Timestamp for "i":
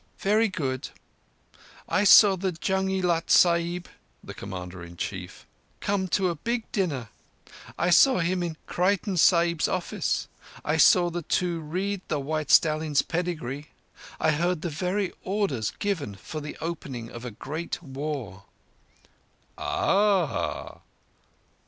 1.87-2.05, 2.89-3.01, 7.77-7.91, 10.65-10.77, 14.19-14.31